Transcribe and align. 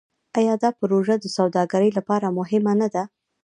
آیا 0.39 0.53
دا 0.63 0.69
پروژه 0.81 1.15
د 1.19 1.25
سوداګرۍ 1.37 1.89
لپاره 1.97 2.35
مهمه 2.39 2.73
نه 2.81 2.87
ده؟ 2.93 3.03